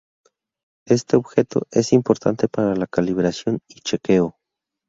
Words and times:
Este 0.87 1.15
objeto 1.15 1.67
es 1.69 1.93
importante 1.93 2.47
para 2.47 2.75
la 2.75 2.87
calibración 2.87 3.59
y 3.67 3.81
chequeo. 3.81 4.35